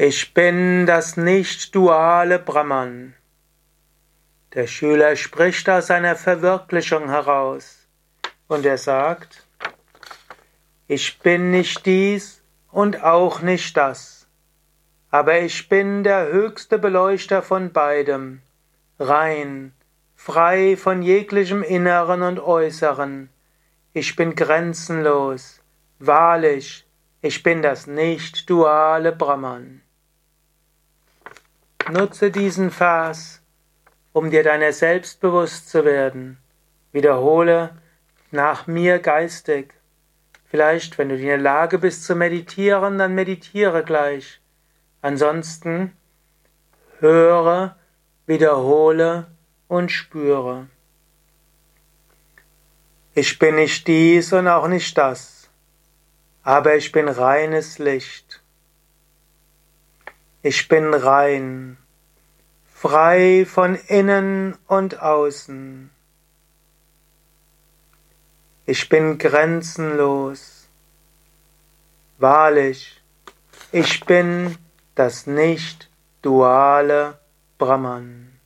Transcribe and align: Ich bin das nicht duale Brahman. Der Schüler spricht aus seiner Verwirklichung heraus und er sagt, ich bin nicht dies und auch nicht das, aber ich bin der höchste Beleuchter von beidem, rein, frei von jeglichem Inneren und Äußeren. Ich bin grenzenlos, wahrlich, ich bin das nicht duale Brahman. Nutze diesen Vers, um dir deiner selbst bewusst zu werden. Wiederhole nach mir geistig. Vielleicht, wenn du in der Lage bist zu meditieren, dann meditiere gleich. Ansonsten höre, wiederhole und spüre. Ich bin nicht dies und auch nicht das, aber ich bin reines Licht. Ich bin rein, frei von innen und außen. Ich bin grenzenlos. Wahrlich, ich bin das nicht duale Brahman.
Ich 0.00 0.32
bin 0.32 0.86
das 0.86 1.16
nicht 1.16 1.74
duale 1.74 2.38
Brahman. 2.38 3.14
Der 4.54 4.68
Schüler 4.68 5.16
spricht 5.16 5.68
aus 5.68 5.88
seiner 5.88 6.14
Verwirklichung 6.14 7.08
heraus 7.08 7.88
und 8.46 8.64
er 8.64 8.78
sagt, 8.78 9.44
ich 10.86 11.18
bin 11.18 11.50
nicht 11.50 11.84
dies 11.84 12.44
und 12.70 13.02
auch 13.02 13.42
nicht 13.42 13.76
das, 13.76 14.28
aber 15.10 15.40
ich 15.40 15.68
bin 15.68 16.04
der 16.04 16.28
höchste 16.28 16.78
Beleuchter 16.78 17.42
von 17.42 17.72
beidem, 17.72 18.40
rein, 19.00 19.72
frei 20.14 20.76
von 20.76 21.02
jeglichem 21.02 21.64
Inneren 21.64 22.22
und 22.22 22.38
Äußeren. 22.38 23.30
Ich 23.94 24.14
bin 24.14 24.36
grenzenlos, 24.36 25.60
wahrlich, 25.98 26.86
ich 27.20 27.42
bin 27.42 27.62
das 27.62 27.88
nicht 27.88 28.48
duale 28.48 29.10
Brahman. 29.10 29.82
Nutze 31.90 32.30
diesen 32.30 32.70
Vers, 32.70 33.40
um 34.12 34.30
dir 34.30 34.42
deiner 34.42 34.72
selbst 34.72 35.20
bewusst 35.20 35.70
zu 35.70 35.86
werden. 35.86 36.36
Wiederhole 36.92 37.70
nach 38.30 38.66
mir 38.66 38.98
geistig. 38.98 39.72
Vielleicht, 40.50 40.98
wenn 40.98 41.08
du 41.08 41.16
in 41.16 41.26
der 41.26 41.38
Lage 41.38 41.78
bist 41.78 42.04
zu 42.04 42.14
meditieren, 42.14 42.98
dann 42.98 43.14
meditiere 43.14 43.84
gleich. 43.84 44.40
Ansonsten 45.00 45.96
höre, 47.00 47.76
wiederhole 48.26 49.26
und 49.66 49.90
spüre. 49.90 50.66
Ich 53.14 53.38
bin 53.38 53.54
nicht 53.54 53.86
dies 53.86 54.32
und 54.34 54.46
auch 54.46 54.68
nicht 54.68 54.96
das, 54.98 55.48
aber 56.42 56.76
ich 56.76 56.92
bin 56.92 57.08
reines 57.08 57.78
Licht. 57.78 58.42
Ich 60.40 60.68
bin 60.68 60.94
rein, 60.94 61.78
frei 62.72 63.44
von 63.44 63.74
innen 63.74 64.56
und 64.68 65.02
außen. 65.02 65.90
Ich 68.66 68.88
bin 68.88 69.18
grenzenlos. 69.18 70.68
Wahrlich, 72.18 73.02
ich 73.72 74.04
bin 74.04 74.56
das 74.94 75.26
nicht 75.26 75.90
duale 76.22 77.18
Brahman. 77.58 78.37